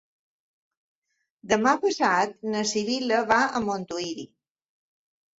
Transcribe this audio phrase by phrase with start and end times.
[1.51, 4.25] Demà passat na Sibil·la va a Montuïri.